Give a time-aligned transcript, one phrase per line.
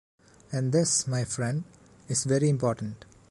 [0.51, 1.63] And this, my friend,
[2.07, 3.05] is very important.